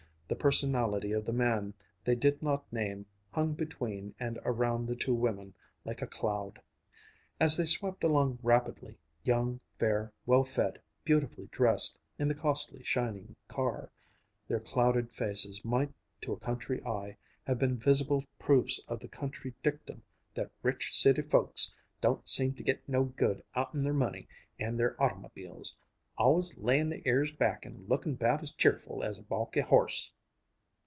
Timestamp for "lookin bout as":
27.89-28.53